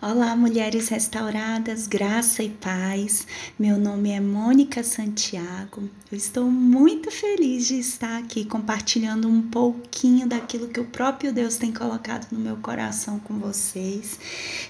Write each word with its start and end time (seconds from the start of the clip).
Olá, 0.00 0.36
mulheres 0.36 0.88
restauradas, 0.90 1.88
graça 1.88 2.40
e 2.40 2.48
paz. 2.48 3.26
Meu 3.58 3.76
nome 3.76 4.12
é 4.12 4.20
Mônica 4.20 4.84
Santiago. 4.84 5.90
Eu 6.08 6.16
estou 6.16 6.48
muito 6.48 7.10
feliz 7.10 7.66
de 7.66 7.80
estar 7.80 8.16
aqui 8.16 8.44
compartilhando 8.44 9.26
um 9.26 9.42
pouquinho 9.42 10.28
daquilo 10.28 10.68
que 10.68 10.78
o 10.78 10.84
próprio 10.84 11.32
Deus 11.32 11.56
tem 11.56 11.72
colocado 11.72 12.30
no 12.30 12.38
meu 12.38 12.58
coração 12.58 13.18
com 13.18 13.40
vocês. 13.40 14.20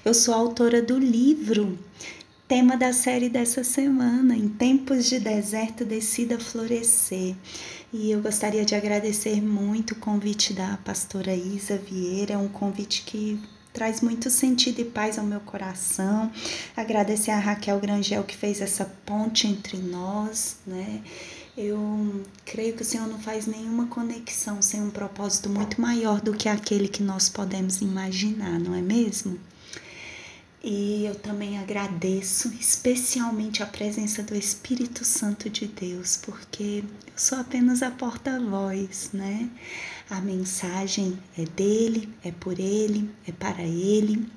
Eu 0.03 0.15
sou 0.15 0.33
autora 0.33 0.81
do 0.81 0.97
livro 0.97 1.77
tema 2.47 2.75
da 2.75 2.91
série 2.91 3.29
dessa 3.29 3.63
semana, 3.63 4.35
Em 4.35 4.49
Tempos 4.49 5.05
de 5.05 5.19
Deserto 5.19 5.85
Decida 5.85 6.39
Florescer. 6.39 7.35
E 7.93 8.09
eu 8.09 8.19
gostaria 8.19 8.65
de 8.65 8.73
agradecer 8.73 9.39
muito 9.39 9.91
o 9.91 9.97
convite 9.97 10.53
da 10.53 10.77
pastora 10.77 11.35
Isa 11.35 11.77
Vieira, 11.77 12.33
é 12.33 12.37
um 12.37 12.47
convite 12.47 13.03
que 13.05 13.39
traz 13.73 14.01
muito 14.01 14.29
sentido 14.29 14.79
e 14.79 14.85
paz 14.85 15.17
ao 15.17 15.25
meu 15.25 15.39
coração. 15.39 16.31
Agradecer 16.75 17.31
a 17.31 17.39
Raquel 17.39 17.79
Grangel 17.79 18.23
que 18.23 18.35
fez 18.35 18.61
essa 18.61 18.85
ponte 19.05 19.47
entre 19.47 19.77
nós, 19.77 20.57
né? 20.65 21.01
Eu 21.57 22.23
creio 22.45 22.73
que 22.73 22.83
o 22.83 22.85
Senhor 22.85 23.07
não 23.07 23.19
faz 23.19 23.45
nenhuma 23.45 23.87
conexão 23.87 24.61
sem 24.61 24.81
um 24.81 24.89
propósito 24.89 25.49
muito 25.49 25.81
maior 25.81 26.21
do 26.21 26.33
que 26.33 26.47
aquele 26.47 26.87
que 26.87 27.03
nós 27.03 27.27
podemos 27.27 27.81
imaginar, 27.81 28.59
não 28.59 28.73
é 28.73 28.81
mesmo? 28.81 29.37
E 30.61 31.05
eu 31.05 31.15
também 31.15 31.57
agradeço 31.57 32.49
especialmente 32.59 33.63
a 33.63 33.65
presença 33.65 34.21
do 34.21 34.35
Espírito 34.35 35.05
Santo 35.05 35.49
de 35.49 35.67
Deus, 35.67 36.17
porque 36.17 36.83
eu 37.07 37.13
sou 37.15 37.37
apenas 37.37 37.81
a 37.81 37.89
porta-voz, 37.89 39.11
né? 39.13 39.49
A 40.09 40.19
mensagem 40.19 41.17
é 41.37 41.45
dele, 41.45 42.09
é 42.25 42.31
por 42.31 42.59
ele, 42.59 43.09
é 43.25 43.31
para 43.31 43.63
ele. 43.63 44.27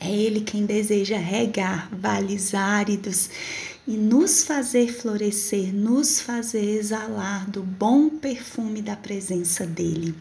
É 0.00 0.10
ele 0.10 0.40
quem 0.40 0.66
deseja 0.66 1.16
regar 1.16 1.88
vales 1.94 2.52
áridos 2.52 3.30
e 3.86 3.92
nos 3.96 4.42
fazer 4.42 4.92
florescer, 4.92 5.72
nos 5.72 6.20
fazer 6.20 6.76
exalar 6.76 7.48
do 7.48 7.62
bom 7.62 8.08
perfume 8.08 8.82
da 8.82 8.96
presença 8.96 9.64
dele. 9.64 10.12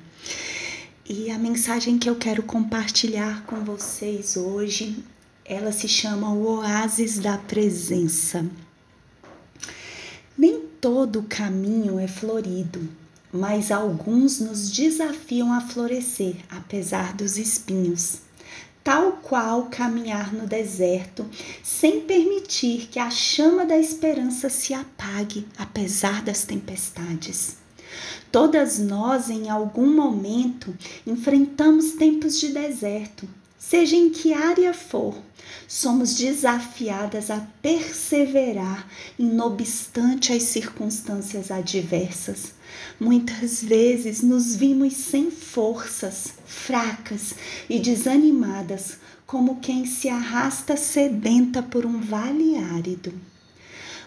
E 1.10 1.32
a 1.32 1.40
mensagem 1.40 1.98
que 1.98 2.10
eu 2.10 2.16
quero 2.16 2.44
compartilhar 2.44 3.44
com 3.46 3.64
vocês 3.64 4.38
hoje 4.38 5.04
ela 5.46 5.72
se 5.72 5.88
chama 5.88 6.34
o 6.34 6.58
oásis 6.58 7.20
da 7.20 7.38
presença. 7.38 8.44
Nem 10.36 10.62
todo 10.82 11.22
caminho 11.30 12.00
é 12.00 12.08
florido, 12.08 12.90
mas 13.32 13.72
alguns 13.72 14.40
nos 14.40 14.72
desafiam 14.72 15.54
a 15.54 15.62
florescer, 15.62 16.38
apesar 16.50 17.14
dos 17.14 17.38
espinhos. 17.38 18.22
Tal 18.84 19.14
qual 19.14 19.68
caminhar 19.68 20.34
no 20.34 20.48
deserto, 20.48 21.26
sem 21.64 22.02
permitir 22.02 22.88
que 22.88 23.00
a 23.00 23.12
chama 23.12 23.66
da 23.66 23.78
esperança 23.78 24.50
se 24.50 24.74
apague, 24.74 25.48
apesar 25.58 26.24
das 26.24 26.44
tempestades. 26.44 27.58
Todas 28.32 28.80
nós, 28.80 29.30
em 29.30 29.50
algum 29.50 29.96
momento, 29.96 30.76
enfrentamos 31.06 31.94
tempos 31.94 32.40
de 32.40 32.50
deserto, 32.50 33.28
seja 33.70 33.96
em 33.96 34.10
que 34.10 34.34
área 34.34 34.74
for, 34.74 35.16
somos 35.68 36.16
desafiadas 36.16 37.32
a 37.32 37.40
perseverar, 37.62 38.88
não 39.18 39.48
obstante 39.48 40.32
as 40.32 40.44
circunstâncias 40.44 41.50
adversas. 41.50 42.54
Muitas 43.00 43.64
vezes 43.64 44.22
nos 44.22 44.56
vimos 44.56 44.94
sem 44.94 45.32
forças, 45.32 46.34
fracas 46.46 47.34
e 47.70 47.80
desanimadas, 47.80 48.98
como 49.26 49.60
quem 49.60 49.86
se 49.86 50.10
arrasta 50.10 50.78
sedenta 50.78 51.64
por 51.64 51.86
um 51.86 52.00
vale 52.00 52.58
árido. 52.58 53.14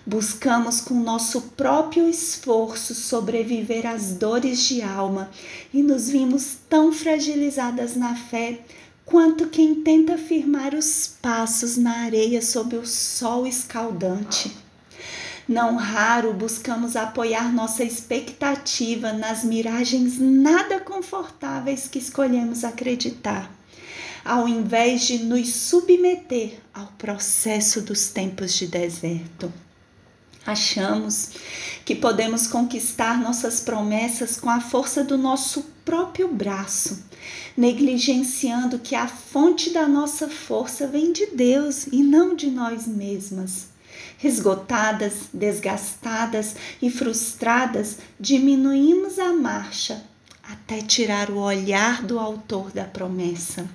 Buscamos 0.07 0.81
com 0.81 0.95
nosso 0.95 1.43
próprio 1.55 2.09
esforço 2.09 2.95
sobreviver 2.95 3.87
às 3.87 4.13
dores 4.13 4.67
de 4.67 4.81
alma 4.81 5.31
e 5.75 5.83
nos 5.83 6.09
vimos 6.09 6.57
tão 6.69 6.93
fragilizadas 6.93 7.95
na 7.95 8.15
fé 8.15 8.61
quanto 9.09 9.49
quem 9.49 9.77
tenta 9.77 10.19
firmar 10.19 10.75
os 10.75 11.17
passos 11.23 11.79
na 11.79 12.01
areia 12.01 12.43
sob 12.43 12.77
o 12.77 12.87
sol 12.87 13.47
escaldante. 13.47 14.55
Não 15.49 15.77
raro 15.77 16.35
buscamos 16.35 16.95
apoiar 16.95 17.51
nossa 17.51 17.83
expectativa 17.83 19.15
nas 19.15 19.45
miragens 19.45 20.19
nada 20.19 20.79
confortáveis 20.79 21.89
que 21.89 21.99
escolhemos 21.99 22.65
acreditar, 22.65 23.51
ao 24.23 24.47
invés 24.47 25.07
de 25.07 25.21
nos 25.21 25.49
submeter 25.55 26.61
ao 26.75 26.89
processo 26.99 27.81
dos 27.81 28.11
tempos 28.11 28.53
de 28.53 28.67
deserto. 28.67 29.51
Achamos 30.47 31.31
que 31.85 31.95
podemos 31.95 32.47
conquistar 32.47 33.21
nossas 33.21 33.61
promessas 33.61 34.39
com 34.39 34.49
a 34.49 34.61
força 34.61 35.05
do 35.05 35.19
nosso 35.19 35.63
próprio 35.85 36.29
braço, 36.29 37.03
negligenciando 37.57 38.79
que 38.79 38.95
a 38.95 39.07
fonte 39.07 39.71
da 39.71 39.87
nossa 39.87 40.29
força 40.29 40.87
vem 40.87 41.13
de 41.13 41.27
Deus 41.27 41.87
e 41.93 42.03
não 42.03 42.35
de 42.35 42.51
nós 42.51 42.87
mesmas. 42.87 43.69
Esgotadas, 44.23 45.15
desgastadas 45.33 46.55
e 46.81 46.91
frustradas, 46.91 47.99
diminuímos 48.19 49.19
a 49.19 49.33
marcha 49.33 50.03
até 50.49 50.81
tirar 50.81 51.31
o 51.31 51.39
olhar 51.39 52.03
do 52.03 52.19
autor 52.19 52.71
da 52.73 52.85
promessa. 52.85 53.69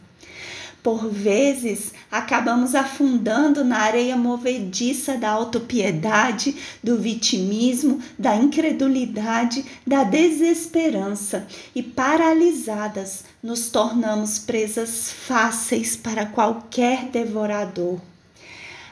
Por 0.83 1.09
vezes, 1.09 1.94
acabamos 2.11 2.75
afundando 2.75 3.63
na 3.63 3.77
areia 3.79 4.17
movediça 4.17 5.17
da 5.17 5.29
autopiedade, 5.29 6.57
do 6.83 6.99
vitimismo, 6.99 8.01
da 8.19 8.35
incredulidade, 8.35 9.63
da 9.88 10.03
desesperança 10.03 11.47
e 11.73 11.81
paralisadas 11.81 13.23
nos 13.41 13.69
tornamos 13.69 14.39
presas 14.39 15.09
fáceis 15.09 15.95
para 15.95 16.25
qualquer 16.25 17.05
devorador. 17.05 18.01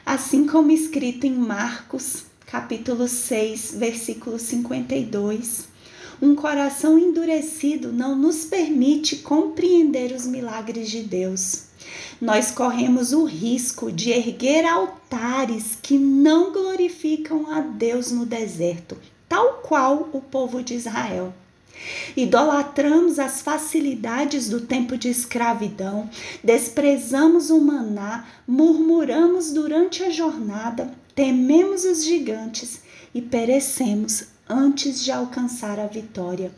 Assim 0.04 0.46
como 0.46 0.72
escrito 0.72 1.26
em 1.26 1.34
Marcos, 1.34 2.24
capítulo 2.46 3.06
6, 3.06 3.74
versículo 3.76 4.38
52 4.38 5.70
um 6.22 6.36
coração 6.36 6.96
endurecido 6.96 7.92
não 7.92 8.16
nos 8.16 8.44
permite 8.44 9.16
compreender 9.16 10.12
os 10.12 10.24
milagres 10.24 10.88
de 10.88 11.02
Deus. 11.02 11.71
Nós 12.20 12.50
corremos 12.50 13.12
o 13.12 13.24
risco 13.24 13.90
de 13.90 14.10
erguer 14.10 14.64
altares 14.64 15.76
que 15.80 15.98
não 15.98 16.52
glorificam 16.52 17.50
a 17.50 17.60
Deus 17.60 18.10
no 18.10 18.24
deserto, 18.24 18.96
tal 19.28 19.54
qual 19.62 20.08
o 20.12 20.20
povo 20.20 20.62
de 20.62 20.74
Israel. 20.74 21.32
Idolatramos 22.16 23.18
as 23.18 23.40
facilidades 23.40 24.48
do 24.48 24.60
tempo 24.60 24.96
de 24.96 25.08
escravidão, 25.08 26.08
desprezamos 26.44 27.50
o 27.50 27.60
maná, 27.60 28.26
murmuramos 28.46 29.52
durante 29.52 30.02
a 30.02 30.10
jornada, 30.10 30.92
tememos 31.14 31.84
os 31.84 32.04
gigantes 32.04 32.82
e 33.14 33.20
perecemos 33.20 34.24
antes 34.48 35.02
de 35.02 35.10
alcançar 35.10 35.80
a 35.80 35.86
vitória. 35.86 36.52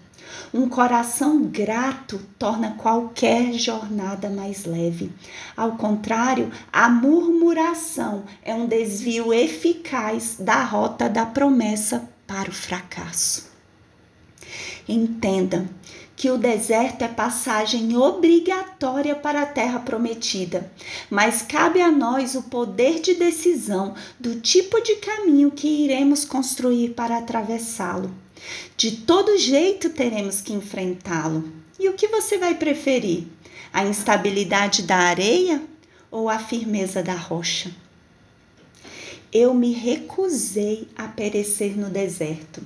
Um 0.53 0.69
coração 0.69 1.43
grato 1.43 2.21
torna 2.39 2.73
qualquer 2.73 3.53
jornada 3.53 4.31
mais 4.31 4.65
leve. 4.65 5.12
Ao 5.57 5.73
contrário, 5.73 6.51
a 6.73 6.89
murmuração 6.89 8.25
é 8.43 8.55
um 8.55 8.67
desvio 8.67 9.33
eficaz 9.33 10.37
da 10.39 10.63
rota 10.63 11.09
da 11.09 11.27
promessa 11.27 12.09
para 12.27 12.51
o 12.51 12.55
fracasso. 12.55 13.53
Entenda 14.89 15.69
que 16.17 16.31
o 16.31 16.39
deserto 16.39 17.03
é 17.03 17.09
passagem 17.09 17.97
obrigatória 17.97 19.15
para 19.15 19.43
a 19.43 19.47
terra 19.47 19.81
prometida, 19.81 20.71
mas 21.11 21.43
cabe 21.43 21.81
a 21.81 21.91
nós 21.91 22.34
o 22.34 22.43
poder 22.45 23.01
de 23.01 23.15
decisão 23.15 23.95
do 24.19 24.41
tipo 24.41 24.81
de 24.81 24.97
caminho 24.97 25.51
que 25.51 25.66
iremos 25.66 26.25
construir 26.25 26.91
para 26.91 27.19
atravessá-lo. 27.19 28.23
De 28.77 28.91
todo 28.93 29.39
jeito 29.39 29.91
teremos 29.91 30.41
que 30.41 30.53
enfrentá-lo. 30.53 31.53
E 31.79 31.89
o 31.89 31.95
que 31.95 32.09
você 32.09 32.39
vai 32.39 32.55
preferir? 32.55 33.27
A 33.73 33.85
instabilidade 33.85 34.83
da 34.83 34.97
areia 34.97 35.63
ou 36.11 36.29
a 36.29 36.39
firmeza 36.39 37.03
da 37.03 37.15
rocha? 37.15 37.71
Eu 39.34 39.53
me 39.53 39.72
recusei 39.72 40.86
a 40.97 41.09
perecer 41.09 41.77
no 41.77 41.91
deserto. 41.91 42.63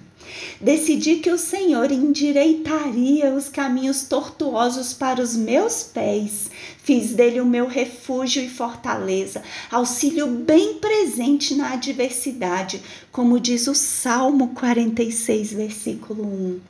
Decidi 0.61 1.17
que 1.17 1.31
o 1.31 1.39
Senhor 1.39 1.91
endireitaria 1.91 3.33
os 3.33 3.49
caminhos 3.49 4.03
tortuosos 4.03 4.93
para 4.93 5.23
os 5.23 5.35
meus 5.35 5.83
pés. 5.83 6.51
Fiz 6.83 7.13
dele 7.13 7.41
o 7.41 7.47
meu 7.47 7.67
refúgio 7.67 8.43
e 8.43 8.51
fortaleza, 8.51 9.43
auxílio 9.71 10.27
bem 10.27 10.75
presente 10.75 11.55
na 11.55 11.73
adversidade, 11.73 12.83
como 13.11 13.41
diz 13.41 13.67
o 13.67 13.75
Salmo 13.75 14.49
46, 14.49 15.53
versículo 15.55 16.25
1. 16.25 16.61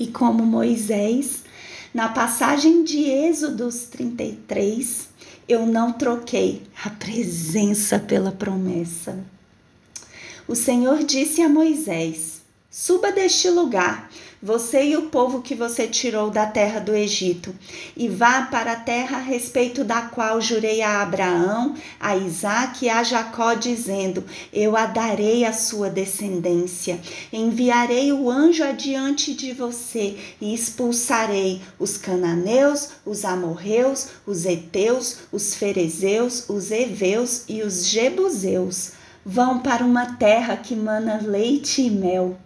E 0.00 0.06
como 0.08 0.44
Moisés, 0.44 1.44
na 1.94 2.08
passagem 2.08 2.82
de 2.82 3.04
Êxodos 3.04 3.84
33, 3.84 5.08
Eu 5.48 5.64
não 5.64 5.92
troquei 5.92 6.62
a 6.84 6.90
presença 6.90 8.00
pela 8.00 8.32
promessa. 8.32 9.16
O 10.48 10.56
Senhor 10.56 11.04
disse 11.04 11.40
a 11.40 11.48
Moisés: 11.48 12.40
Suba 12.78 13.10
deste 13.10 13.48
lugar 13.48 14.10
você 14.42 14.84
e 14.84 14.98
o 14.98 15.08
povo 15.08 15.40
que 15.40 15.54
você 15.54 15.88
tirou 15.88 16.28
da 16.28 16.44
terra 16.44 16.78
do 16.78 16.94
Egito, 16.94 17.54
e 17.96 18.06
vá 18.06 18.42
para 18.42 18.72
a 18.72 18.76
terra 18.76 19.16
a 19.16 19.20
respeito 19.22 19.82
da 19.82 20.02
qual 20.02 20.42
jurei 20.42 20.82
a 20.82 21.00
Abraão, 21.00 21.74
a 21.98 22.14
Isaque 22.18 22.84
e 22.84 22.90
a 22.90 23.02
Jacó, 23.02 23.54
dizendo: 23.54 24.22
Eu 24.52 24.76
a 24.76 24.84
darei 24.84 25.46
à 25.46 25.54
sua 25.54 25.88
descendência. 25.88 27.00
Enviarei 27.32 28.12
o 28.12 28.30
anjo 28.30 28.62
adiante 28.62 29.32
de 29.32 29.54
você 29.54 30.18
e 30.38 30.52
expulsarei 30.52 31.62
os 31.78 31.96
cananeus, 31.96 32.90
os 33.06 33.24
amorreus, 33.24 34.08
os 34.26 34.44
heteus, 34.44 35.20
os 35.32 35.54
ferezeus, 35.54 36.44
os 36.50 36.70
heveus 36.70 37.44
e 37.48 37.62
os 37.62 37.86
jebuseus. 37.86 38.92
Vão 39.24 39.60
para 39.60 39.82
uma 39.82 40.16
terra 40.16 40.58
que 40.58 40.76
mana 40.76 41.22
leite 41.22 41.80
e 41.80 41.90
mel 41.90 42.36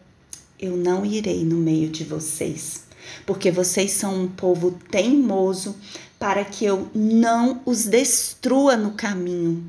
eu 0.61 0.77
não 0.77 1.07
irei 1.07 1.43
no 1.43 1.57
meio 1.57 1.89
de 1.89 2.05
vocês, 2.05 2.83
porque 3.25 3.51
vocês 3.51 3.93
são 3.93 4.25
um 4.25 4.29
povo 4.29 4.79
teimoso, 4.91 5.75
para 6.19 6.45
que 6.45 6.67
eu 6.67 6.91
não 6.95 7.63
os 7.65 7.87
destrua 7.87 8.77
no 8.77 8.93
caminho. 8.93 9.65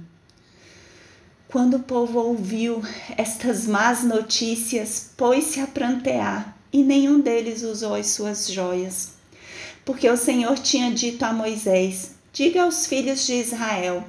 Quando 1.48 1.76
o 1.78 1.84
povo 1.84 2.20
ouviu 2.20 2.82
estas 3.18 3.66
más 3.66 4.04
notícias, 4.04 5.12
pôs-se 5.16 5.62
a 5.62 5.68
prantear, 5.68 6.58
e 6.74 6.84
nenhum 6.84 7.22
deles 7.22 7.64
usou 7.64 7.96
as 7.96 8.08
suas 8.08 8.50
joias. 8.50 9.14
Porque 9.86 10.10
o 10.10 10.18
Senhor 10.18 10.58
tinha 10.60 10.92
dito 10.92 11.24
a 11.24 11.34
Moisés: 11.34 12.12
Diga 12.34 12.64
aos 12.64 12.86
filhos 12.86 13.26
de 13.26 13.34
Israel: 13.34 14.04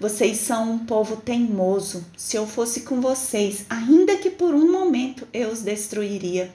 vocês 0.00 0.38
são 0.38 0.70
um 0.70 0.78
povo 0.78 1.16
teimoso. 1.16 2.04
Se 2.16 2.36
eu 2.36 2.46
fosse 2.46 2.82
com 2.82 3.00
vocês, 3.00 3.66
ainda 3.68 4.16
que 4.16 4.30
por 4.30 4.54
um 4.54 4.70
momento 4.70 5.26
eu 5.32 5.50
os 5.50 5.60
destruiria. 5.60 6.54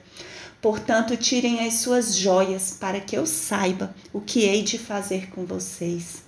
Portanto, 0.62 1.14
tirem 1.14 1.66
as 1.66 1.74
suas 1.74 2.16
joias 2.16 2.78
para 2.80 3.00
que 3.00 3.14
eu 3.14 3.26
saiba 3.26 3.94
o 4.14 4.20
que 4.20 4.44
hei 4.44 4.62
de 4.62 4.78
fazer 4.78 5.28
com 5.28 5.44
vocês. 5.44 6.22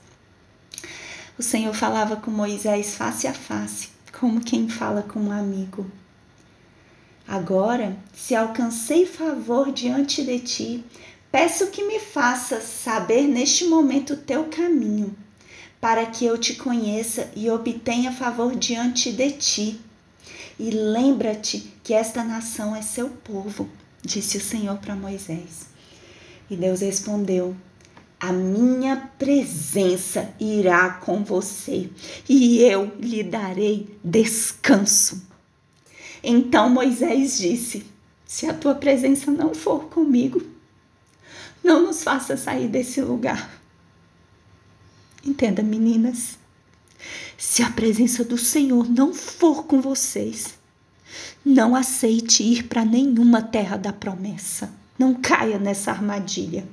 O 1.39 1.43
Senhor 1.43 1.75
falava 1.75 2.17
com 2.17 2.31
Moisés 2.31 2.95
face 2.95 3.27
a 3.27 3.33
face, 3.33 3.89
como 4.19 4.45
quem 4.45 4.69
fala 4.69 5.03
com 5.03 5.21
um 5.21 5.33
amigo. 5.33 5.91
Agora, 7.27 7.97
se 8.15 8.35
alcancei 8.35 9.07
favor 9.07 9.73
diante 9.73 10.23
de 10.23 10.39
ti, 10.39 10.85
peço 11.33 11.69
que 11.69 11.83
me 11.85 11.99
faças 11.99 12.63
saber 12.65 13.23
neste 13.23 13.65
momento 13.65 14.13
o 14.13 14.19
teu 14.19 14.45
caminho 14.45 15.17
para 15.81 16.07
que 16.07 16.25
eu 16.25 16.39
te 16.39 16.55
conheça 16.55 17.31
e 17.37 17.51
obtenha 17.51 18.13
favor 18.13 18.55
diante 18.57 19.13
de 19.13 19.33
ti. 19.33 19.81
E 20.59 20.71
lembra-te 20.71 21.73
que 21.85 21.93
esta 21.93 22.25
nação 22.25 22.75
é 22.75 22.83
seu 22.83 23.09
povo, 23.09 23.69
disse 24.03 24.39
o 24.39 24.41
Senhor 24.41 24.79
para 24.79 24.97
Moisés. 24.97 25.67
E 26.51 26.57
Deus 26.57 26.81
respondeu: 26.81 27.55
A 28.19 28.33
minha 28.33 28.97
presença 29.19 30.35
irá 30.41 30.91
com 30.91 31.23
você, 31.23 31.91
e 32.29 32.63
eu 32.63 32.93
lhe 32.99 33.23
darei 33.23 33.99
descanso. 34.03 35.27
Então 36.23 36.71
Moisés 36.71 37.39
disse: 37.39 37.87
Se 38.25 38.47
a 38.47 38.55
tua 38.55 38.75
presença 38.75 39.31
não 39.31 39.55
for 39.55 39.85
comigo, 39.85 40.43
não 41.63 41.83
nos 41.83 42.03
faça 42.03 42.37
sair 42.37 42.69
desse 42.69 43.01
lugar. 43.01 43.56
Entenda, 45.27 45.63
meninas, 45.63 46.39
se 47.37 47.63
a 47.63 47.71
presença 47.71 48.25
do 48.25 48.39
Senhor 48.39 48.89
não 48.89 49.13
for 49.13 49.65
com 49.65 49.81
vocês, 49.81 50.57
não 51.45 51.75
aceite 51.75 52.43
ir 52.43 52.65
para 52.65 52.85
nenhuma 52.85 53.43
terra 53.43 53.77
da 53.77 53.93
promessa. 53.93 54.73
Não 54.99 55.15
caia 55.15 55.59
nessa 55.59 55.91
armadilha. 55.91 56.67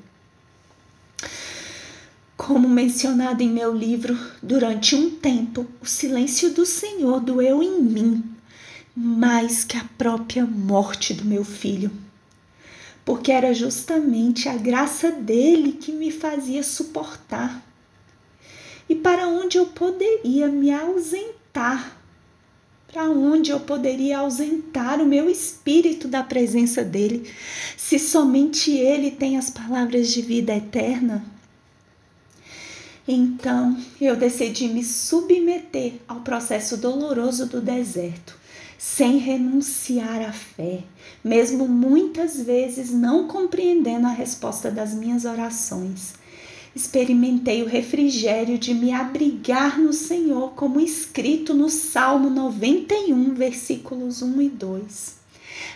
Como 2.38 2.70
mencionado 2.70 3.42
em 3.42 3.50
meu 3.50 3.76
livro, 3.76 4.18
durante 4.42 4.96
um 4.96 5.10
tempo 5.10 5.66
o 5.82 5.86
silêncio 5.86 6.54
do 6.54 6.66
Senhor 6.66 7.20
doeu 7.20 7.64
em 7.64 7.82
mim 7.82 8.24
mais 8.96 9.64
que 9.64 9.76
a 9.76 9.84
própria 9.98 10.46
morte 10.46 11.16
do 11.16 11.26
meu 11.26 11.44
filho, 11.44 11.92
porque 13.04 13.32
era 13.32 13.54
justamente 13.54 14.48
a 14.48 14.56
graça 14.56 15.12
dele 15.12 15.72
que 15.72 15.92
me 15.92 16.12
fazia 16.12 16.62
suportar 16.62 17.73
e 18.94 18.96
para 18.96 19.28
onde 19.28 19.58
eu 19.58 19.66
poderia 19.66 20.48
me 20.50 20.72
ausentar, 20.72 21.98
para 22.88 23.10
onde 23.10 23.50
eu 23.50 23.60
poderia 23.60 24.20
ausentar 24.20 25.02
o 25.02 25.06
meu 25.06 25.28
espírito 25.28 26.08
da 26.08 26.22
presença 26.22 26.84
dele, 26.84 27.28
se 27.76 27.98
somente 27.98 28.70
ele 28.70 29.10
tem 29.10 29.36
as 29.36 29.50
palavras 29.50 30.10
de 30.10 30.22
vida 30.22 30.56
eterna. 30.56 31.26
Então 33.08 33.76
eu 34.00 34.16
decidi 34.16 34.68
me 34.68 34.84
submeter 34.84 35.94
ao 36.08 36.20
processo 36.20 36.78
doloroso 36.78 37.48
do 37.48 37.60
deserto, 37.60 38.38
sem 38.78 39.18
renunciar 39.18 40.22
à 40.22 40.32
fé, 40.32 40.84
mesmo 41.24 41.68
muitas 41.68 42.40
vezes 42.40 42.92
não 42.92 43.28
compreendendo 43.28 44.06
a 44.06 44.12
resposta 44.12 44.70
das 44.70 44.94
minhas 44.94 45.26
orações 45.26 46.22
experimentei 46.76 47.62
o 47.62 47.68
refrigério 47.68 48.58
de 48.58 48.74
me 48.74 48.92
abrigar 48.92 49.80
no 49.80 49.94
Senhor, 49.94 50.54
como 50.54 50.80
escrito 50.80 51.54
no 51.54 51.70
Salmo 51.70 52.30
91, 52.30 53.34
versículos 53.36 54.22
1 54.22 54.42
e 54.42 54.50
2. 54.50 55.16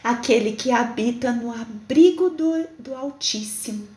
Aquele 0.03 0.53
que 0.53 0.71
habita 0.71 1.31
no 1.31 1.51
abrigo 1.51 2.29
do, 2.29 2.65
do 2.79 2.95
Altíssimo, 2.95 3.87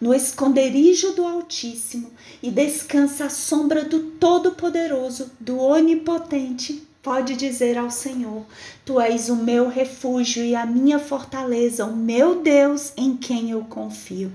no 0.00 0.14
esconderijo 0.14 1.12
do 1.12 1.24
Altíssimo 1.24 2.10
e 2.42 2.50
descansa 2.50 3.26
à 3.26 3.30
sombra 3.30 3.84
do 3.84 4.00
Todo-Poderoso, 4.12 5.30
do 5.38 5.58
Onipotente, 5.58 6.82
pode 7.02 7.36
dizer 7.36 7.76
ao 7.76 7.90
Senhor: 7.90 8.44
Tu 8.84 8.98
és 8.98 9.28
o 9.28 9.36
meu 9.36 9.68
refúgio 9.68 10.42
e 10.42 10.54
a 10.54 10.64
minha 10.64 10.98
fortaleza, 10.98 11.84
o 11.84 11.94
meu 11.94 12.40
Deus 12.40 12.92
em 12.96 13.16
quem 13.16 13.50
eu 13.50 13.62
confio. 13.64 14.32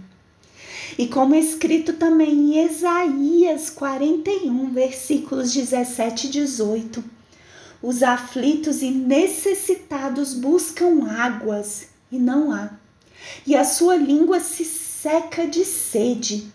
E 0.95 1.07
como 1.07 1.33
é 1.33 1.39
escrito 1.39 1.93
também 1.93 2.29
em 2.29 2.65
Isaías 2.65 3.69
41, 3.69 4.71
versículos 4.71 5.51
17 5.53 6.27
e 6.27 6.29
18: 6.29 7.03
Os 7.81 8.03
aflitos 8.03 8.81
e 8.81 8.91
necessitados 8.91 10.33
buscam 10.33 11.09
águas 11.09 11.87
e 12.11 12.19
não 12.19 12.51
há, 12.51 12.71
e 13.45 13.55
a 13.55 13.63
sua 13.63 13.95
língua 13.95 14.39
se 14.39 14.63
seca 14.63 15.47
de 15.47 15.65
sede. 15.65 16.51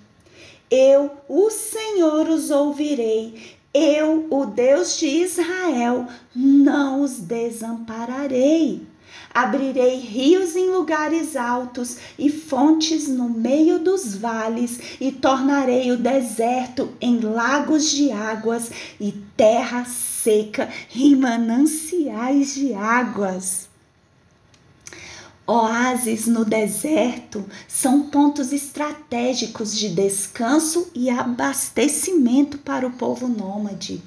Eu, 0.71 1.11
o 1.29 1.51
Senhor, 1.51 2.29
os 2.29 2.51
ouvirei. 2.51 3.57
Eu, 3.75 4.27
o 4.31 4.47
Deus 4.47 4.99
de 4.99 5.07
Israel, 5.07 6.07
não 6.35 7.03
os 7.03 7.19
desampararei. 7.19 8.87
Abrirei 9.33 9.97
rios 9.97 10.57
em 10.57 10.71
lugares 10.71 11.37
altos 11.37 11.97
e 12.19 12.31
fontes 12.31 13.09
no 13.09 13.29
meio 13.29 13.79
dos 13.79 14.15
vales, 14.15 14.79
e 15.01 15.11
tornarei 15.11 15.91
o 15.91 15.97
deserto 15.97 16.93
em 17.01 17.21
lagos 17.21 17.91
de 17.91 18.13
águas 18.13 18.71
e 19.01 19.13
terra 19.37 19.85
seca 19.85 20.69
em 20.95 21.17
mananciais 21.17 22.55
de 22.55 22.75
águas. 22.75 23.69
Oásis 25.45 26.29
no 26.29 26.45
deserto 26.45 27.45
são 27.67 28.09
pontos 28.09 28.53
estratégicos 28.53 29.77
de 29.77 29.89
descanso 29.89 30.89
e 30.95 31.11
abastecimento 31.11 32.59
para 32.59 32.87
o 32.87 32.93
povo 32.93 33.27
nômade. 33.27 34.01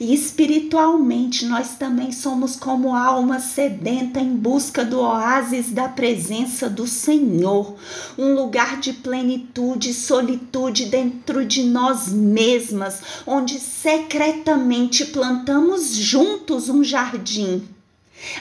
E 0.00 0.14
espiritualmente 0.14 1.44
nós 1.44 1.76
também 1.76 2.12
somos 2.12 2.56
como 2.56 2.94
alma 2.94 3.38
sedenta 3.38 4.20
em 4.20 4.34
busca 4.34 4.84
do 4.84 5.00
oásis 5.00 5.70
da 5.70 5.88
presença 5.88 6.70
do 6.70 6.86
Senhor, 6.86 7.74
um 8.16 8.34
lugar 8.34 8.80
de 8.80 8.92
plenitude 8.92 9.90
e 9.90 9.94
solitude 9.94 10.86
dentro 10.86 11.44
de 11.44 11.64
nós 11.64 12.08
mesmas, 12.08 13.02
onde 13.26 13.58
secretamente 13.58 15.04
plantamos 15.06 15.94
juntos 15.94 16.68
um 16.68 16.82
jardim. 16.82 17.62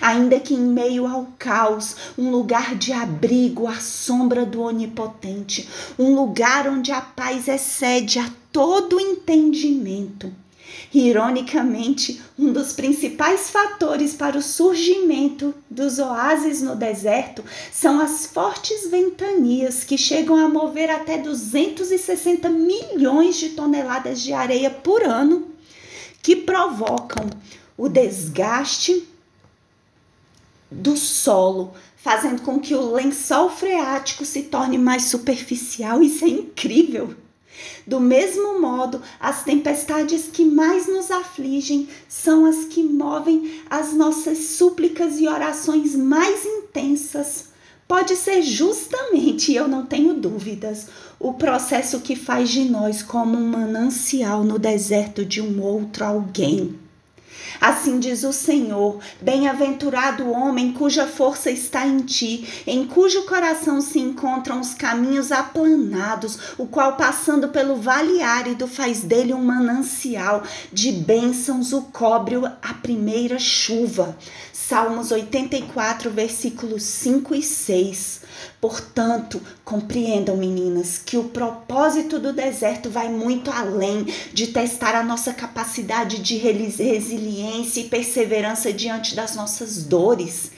Ainda 0.01 0.39
que 0.39 0.53
em 0.53 0.61
meio 0.61 1.05
ao 1.05 1.27
caos, 1.37 1.95
um 2.17 2.31
lugar 2.31 2.75
de 2.75 2.91
abrigo 2.93 3.67
à 3.67 3.79
sombra 3.79 4.45
do 4.45 4.61
Onipotente, 4.61 5.67
um 5.99 6.15
lugar 6.15 6.67
onde 6.67 6.91
a 6.91 7.01
paz 7.01 7.47
excede 7.47 8.17
a 8.17 8.29
todo 8.51 8.99
entendimento 8.99 10.33
Ironicamente, 10.93 12.21
um 12.39 12.53
dos 12.53 12.71
principais 12.71 13.49
fatores 13.49 14.13
para 14.13 14.37
o 14.37 14.41
surgimento 14.41 15.53
dos 15.69 15.99
oásis 15.99 16.61
no 16.61 16.75
deserto 16.75 17.43
são 17.71 17.99
as 17.99 18.25
fortes 18.27 18.89
ventanias 18.89 19.83
que 19.83 19.97
chegam 19.97 20.37
a 20.37 20.47
mover 20.47 20.89
até 20.89 21.17
260 21.17 22.49
milhões 22.49 23.35
de 23.35 23.49
toneladas 23.49 24.21
de 24.21 24.31
areia 24.31 24.69
por 24.69 25.03
ano, 25.03 25.51
que 26.23 26.35
provocam 26.35 27.29
o 27.77 27.89
desgaste 27.89 29.07
do 30.71 30.95
solo, 30.95 31.73
fazendo 31.97 32.41
com 32.41 32.59
que 32.59 32.73
o 32.73 32.93
lençol 32.93 33.49
freático 33.49 34.23
se 34.23 34.43
torne 34.43 34.77
mais 34.77 35.03
superficial. 35.03 36.01
Isso 36.01 36.23
é 36.23 36.29
incrível! 36.29 37.26
Do 37.85 37.99
mesmo 37.99 38.59
modo, 38.59 39.01
as 39.19 39.43
tempestades 39.43 40.27
que 40.31 40.43
mais 40.43 40.87
nos 40.87 41.11
afligem 41.11 41.87
são 42.07 42.45
as 42.45 42.65
que 42.65 42.83
movem 42.83 43.61
as 43.69 43.93
nossas 43.93 44.37
súplicas 44.39 45.19
e 45.19 45.27
orações 45.27 45.95
mais 45.95 46.45
intensas. 46.45 47.49
Pode 47.87 48.15
ser 48.17 48.41
justamente, 48.41 49.53
eu 49.53 49.67
não 49.67 49.85
tenho 49.85 50.13
dúvidas, 50.13 50.87
o 51.19 51.33
processo 51.33 52.01
que 52.01 52.15
faz 52.15 52.49
de 52.49 52.65
nós 52.65 53.01
como 53.01 53.37
um 53.37 53.47
manancial 53.47 54.43
no 54.43 54.59
deserto 54.59 55.23
de 55.23 55.41
um 55.41 55.61
outro 55.61 56.03
alguém. 56.03 56.86
Assim 57.59 57.99
diz 57.99 58.23
o 58.23 58.31
Senhor: 58.31 58.99
Bem-aventurado 59.21 60.23
o 60.25 60.31
homem 60.31 60.71
cuja 60.71 61.05
força 61.05 61.49
está 61.49 61.85
em 61.85 61.99
ti, 61.99 62.63
em 62.65 62.85
cujo 62.85 63.23
coração 63.23 63.81
se 63.81 63.99
encontram 63.99 64.59
os 64.59 64.73
caminhos 64.73 65.31
aplanados, 65.31 66.37
o 66.57 66.67
qual, 66.67 66.95
passando 66.95 67.49
pelo 67.49 67.75
vale 67.75 68.21
árido, 68.21 68.67
faz 68.67 69.01
dele 69.01 69.33
um 69.33 69.43
manancial 69.43 70.43
de 70.71 70.91
bênçãos, 70.91 71.73
o 71.73 71.81
cobre 71.83 72.37
a 72.61 72.73
primeira 72.73 73.39
chuva. 73.39 74.17
Salmos 74.51 75.11
84, 75.11 76.11
versículos 76.11 76.83
5 76.83 77.33
e 77.35 77.41
6. 77.41 78.21
Portanto, 78.59 79.41
compreendam, 79.63 80.35
meninas, 80.35 80.97
que 80.97 81.15
o 81.15 81.25
propósito 81.25 82.19
do 82.19 82.33
deserto 82.33 82.89
vai 82.89 83.07
muito 83.07 83.49
além 83.49 84.03
de 84.33 84.47
testar 84.47 84.93
a 84.93 85.03
nossa 85.03 85.33
capacidade 85.33 86.19
de 86.19 86.35
resiliência 86.35 86.97
e 87.77 87.83
perseverança 87.85 88.71
diante 88.71 89.15
das 89.15 89.35
nossas 89.35 89.83
dores. 89.83 90.51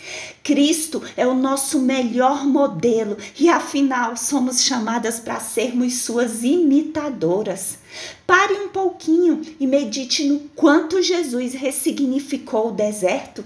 Cristo 0.43 1.01
é 1.17 1.25
o 1.25 1.33
nosso 1.33 1.79
melhor 1.79 2.45
modelo 2.45 3.17
e, 3.37 3.49
afinal, 3.49 4.15
somos 4.15 4.61
chamadas 4.63 5.19
para 5.19 5.39
sermos 5.39 5.95
suas 5.95 6.43
imitadoras. 6.43 7.79
Pare 8.25 8.53
um 8.53 8.69
pouquinho 8.69 9.41
e 9.59 9.67
medite 9.67 10.27
no 10.27 10.39
quanto 10.55 11.01
Jesus 11.01 11.53
ressignificou 11.53 12.69
o 12.69 12.73
deserto 12.73 13.43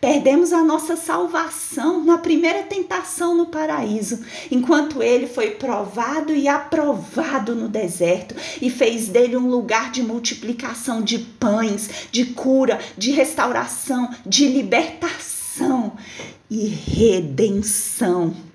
Perdemos 0.00 0.52
a 0.52 0.64
nossa 0.64 0.96
salvação 0.96 2.04
na 2.04 2.18
primeira 2.18 2.62
tentação 2.62 3.36
no 3.36 3.46
paraíso, 3.46 4.24
enquanto 4.50 5.02
ele 5.02 5.26
foi 5.26 5.50
provado 5.52 6.34
e 6.34 6.48
aprovado 6.48 7.54
no 7.54 7.68
deserto 7.68 8.34
e 8.60 8.70
fez 8.70 9.08
dele 9.08 9.36
um 9.36 9.48
lugar 9.48 9.90
de 9.90 10.02
multiplicação 10.02 11.02
de 11.02 11.18
pães, 11.18 12.08
de 12.10 12.26
cura, 12.26 12.80
de 12.96 13.10
restauração, 13.10 14.10
de 14.24 14.46
libertação 14.48 15.92
e 16.50 16.66
redenção. 16.66 18.49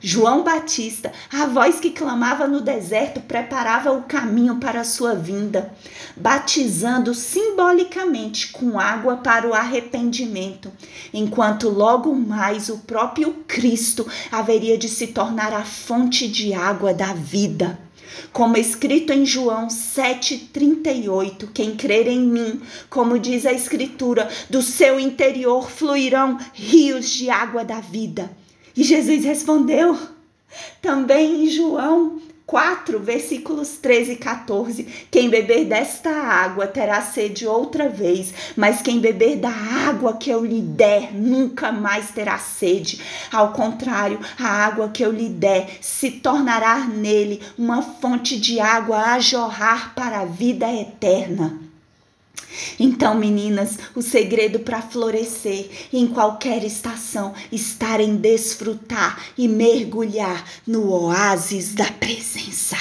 João 0.00 0.44
Batista, 0.44 1.12
a 1.32 1.46
voz 1.46 1.80
que 1.80 1.90
clamava 1.90 2.46
no 2.46 2.60
deserto, 2.60 3.20
preparava 3.20 3.90
o 3.90 4.02
caminho 4.02 4.56
para 4.56 4.82
a 4.82 4.84
sua 4.84 5.14
vinda, 5.14 5.72
batizando 6.16 7.12
simbolicamente 7.12 8.52
com 8.52 8.78
água 8.78 9.16
para 9.16 9.48
o 9.48 9.54
arrependimento, 9.54 10.70
enquanto 11.12 11.68
logo 11.68 12.14
mais 12.14 12.68
o 12.68 12.78
próprio 12.78 13.44
Cristo 13.48 14.06
haveria 14.30 14.78
de 14.78 14.88
se 14.88 15.08
tornar 15.08 15.52
a 15.52 15.64
fonte 15.64 16.28
de 16.28 16.54
água 16.54 16.94
da 16.94 17.12
vida. 17.12 17.76
Como 18.32 18.56
escrito 18.56 19.12
em 19.12 19.26
João 19.26 19.66
7,38: 19.66 21.48
Quem 21.52 21.74
crer 21.74 22.06
em 22.06 22.20
mim, 22.20 22.60
como 22.88 23.18
diz 23.18 23.44
a 23.44 23.52
Escritura, 23.52 24.28
do 24.48 24.62
seu 24.62 25.00
interior 25.00 25.68
fluirão 25.68 26.38
rios 26.54 27.10
de 27.10 27.30
água 27.30 27.64
da 27.64 27.80
vida. 27.80 28.30
E 28.78 28.84
Jesus 28.84 29.24
respondeu 29.24 29.98
também 30.80 31.42
em 31.42 31.50
João 31.50 32.20
4, 32.46 33.00
versículos 33.00 33.70
13 33.70 34.12
e 34.12 34.16
14: 34.16 34.84
Quem 35.10 35.28
beber 35.28 35.64
desta 35.64 36.10
água 36.10 36.64
terá 36.64 37.02
sede 37.02 37.44
outra 37.44 37.88
vez, 37.88 38.32
mas 38.56 38.80
quem 38.80 39.00
beber 39.00 39.38
da 39.38 39.50
água 39.50 40.16
que 40.16 40.30
eu 40.30 40.44
lhe 40.44 40.60
der 40.60 41.12
nunca 41.12 41.72
mais 41.72 42.12
terá 42.12 42.38
sede. 42.38 43.02
Ao 43.32 43.52
contrário, 43.52 44.20
a 44.38 44.46
água 44.48 44.90
que 44.90 45.04
eu 45.04 45.10
lhe 45.10 45.28
der 45.28 45.78
se 45.80 46.12
tornará 46.12 46.84
nele 46.86 47.42
uma 47.58 47.82
fonte 47.82 48.38
de 48.38 48.60
água 48.60 48.96
a 48.96 49.18
jorrar 49.18 49.92
para 49.96 50.20
a 50.20 50.24
vida 50.24 50.72
eterna. 50.72 51.67
Então, 52.78 53.14
meninas, 53.14 53.78
o 53.94 54.02
segredo 54.02 54.60
para 54.60 54.82
florescer 54.82 55.68
em 55.92 56.06
qualquer 56.06 56.64
estação 56.64 57.34
está 57.52 58.00
em 58.00 58.16
desfrutar 58.16 59.22
e 59.36 59.46
mergulhar 59.48 60.44
no 60.66 60.90
oásis 60.90 61.74
da 61.74 61.86
presença. 61.86 62.76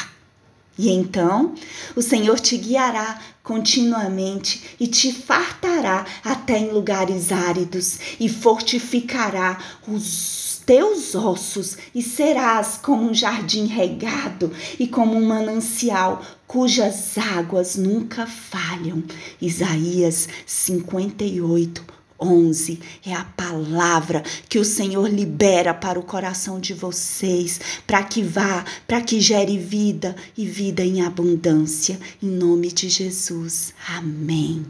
E 0.77 0.91
então 0.91 1.55
o 1.95 2.01
Senhor 2.01 2.39
te 2.39 2.55
guiará 2.55 3.19
continuamente 3.41 4.75
e 4.79 4.85
te 4.85 5.11
fartará 5.11 6.05
até 6.23 6.59
em 6.59 6.69
lugares 6.69 7.31
áridos 7.31 7.97
e 8.19 8.29
fortificará 8.29 9.57
os 9.87 10.56
teus 10.67 11.15
ossos 11.15 11.77
e 11.95 12.03
serás 12.03 12.77
como 12.77 13.09
um 13.09 13.13
jardim 13.13 13.67
regado 13.67 14.51
e 14.77 14.85
como 14.85 15.15
um 15.15 15.25
manancial 15.25 16.21
cujas 16.45 17.17
águas 17.17 17.77
nunca 17.77 18.27
falham. 18.27 19.01
Isaías 19.41 20.27
58, 20.45 21.85
11 22.19 22.79
é 23.05 23.13
a 23.13 23.23
palavra 23.23 24.23
que 24.49 24.59
o 24.59 24.65
Senhor 24.65 25.07
libera 25.09 25.73
para 25.73 25.97
o 25.97 26.03
coração 26.03 26.59
de 26.59 26.73
vocês, 26.73 27.61
para 27.85 28.03
que 28.03 28.21
vá, 28.21 28.65
para 28.85 28.99
que 28.99 29.21
gere 29.21 29.57
vida 29.57 30.17
e 30.37 30.45
vida 30.45 30.83
em 30.83 31.01
abundância. 31.01 31.97
Em 32.21 32.27
nome 32.27 32.73
de 32.73 32.89
Jesus. 32.89 33.73
Amém. 33.87 34.65